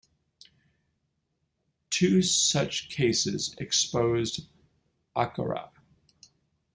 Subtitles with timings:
[1.91, 4.47] Two such cases exposed
[5.15, 5.69] Acorah.